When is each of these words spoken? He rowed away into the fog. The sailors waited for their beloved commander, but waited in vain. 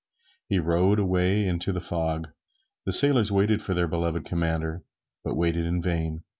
He 0.49 0.57
rowed 0.57 0.97
away 0.97 1.45
into 1.45 1.71
the 1.71 1.79
fog. 1.79 2.29
The 2.85 2.91
sailors 2.91 3.31
waited 3.31 3.61
for 3.61 3.75
their 3.75 3.87
beloved 3.87 4.25
commander, 4.25 4.81
but 5.23 5.35
waited 5.37 5.67
in 5.67 5.79
vain. 5.79 6.23